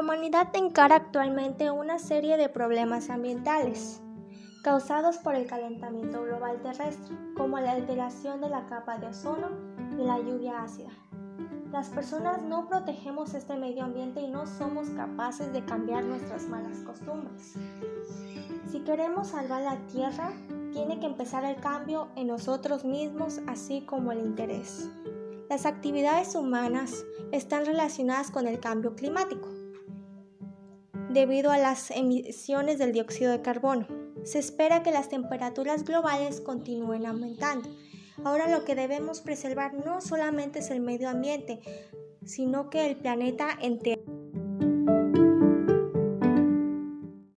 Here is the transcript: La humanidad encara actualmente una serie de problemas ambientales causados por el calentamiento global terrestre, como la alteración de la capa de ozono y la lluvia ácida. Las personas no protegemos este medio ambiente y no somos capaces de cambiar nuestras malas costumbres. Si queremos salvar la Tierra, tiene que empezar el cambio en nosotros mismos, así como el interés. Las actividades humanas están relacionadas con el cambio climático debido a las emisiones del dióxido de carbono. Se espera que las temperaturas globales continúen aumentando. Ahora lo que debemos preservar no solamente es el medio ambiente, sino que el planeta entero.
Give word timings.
La 0.00 0.04
humanidad 0.04 0.48
encara 0.56 0.96
actualmente 0.96 1.70
una 1.70 1.98
serie 1.98 2.38
de 2.38 2.48
problemas 2.48 3.10
ambientales 3.10 4.00
causados 4.62 5.18
por 5.18 5.34
el 5.34 5.46
calentamiento 5.46 6.22
global 6.22 6.62
terrestre, 6.62 7.14
como 7.36 7.60
la 7.60 7.72
alteración 7.72 8.40
de 8.40 8.48
la 8.48 8.64
capa 8.64 8.96
de 8.96 9.08
ozono 9.08 9.50
y 9.98 10.02
la 10.02 10.18
lluvia 10.18 10.62
ácida. 10.62 10.88
Las 11.70 11.90
personas 11.90 12.40
no 12.40 12.66
protegemos 12.66 13.34
este 13.34 13.56
medio 13.56 13.84
ambiente 13.84 14.22
y 14.22 14.30
no 14.30 14.46
somos 14.46 14.88
capaces 14.88 15.52
de 15.52 15.66
cambiar 15.66 16.02
nuestras 16.04 16.48
malas 16.48 16.78
costumbres. 16.78 17.56
Si 18.72 18.80
queremos 18.80 19.28
salvar 19.28 19.60
la 19.60 19.76
Tierra, 19.88 20.32
tiene 20.72 20.98
que 20.98 21.06
empezar 21.06 21.44
el 21.44 21.56
cambio 21.56 22.08
en 22.16 22.28
nosotros 22.28 22.86
mismos, 22.86 23.42
así 23.46 23.82
como 23.82 24.12
el 24.12 24.20
interés. 24.20 24.88
Las 25.50 25.66
actividades 25.66 26.34
humanas 26.36 27.04
están 27.32 27.66
relacionadas 27.66 28.30
con 28.30 28.48
el 28.48 28.60
cambio 28.60 28.94
climático 28.94 29.59
debido 31.12 31.50
a 31.50 31.58
las 31.58 31.90
emisiones 31.90 32.78
del 32.78 32.92
dióxido 32.92 33.32
de 33.32 33.42
carbono. 33.42 33.86
Se 34.22 34.38
espera 34.38 34.82
que 34.82 34.92
las 34.92 35.08
temperaturas 35.08 35.84
globales 35.84 36.40
continúen 36.40 37.06
aumentando. 37.06 37.68
Ahora 38.24 38.48
lo 38.48 38.64
que 38.64 38.74
debemos 38.74 39.20
preservar 39.20 39.74
no 39.74 40.00
solamente 40.00 40.60
es 40.60 40.70
el 40.70 40.80
medio 40.80 41.08
ambiente, 41.08 41.60
sino 42.24 42.70
que 42.70 42.86
el 42.86 42.96
planeta 42.96 43.58
entero. 43.60 44.09